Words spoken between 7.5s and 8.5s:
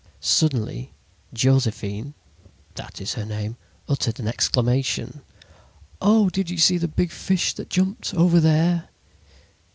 that jumped, over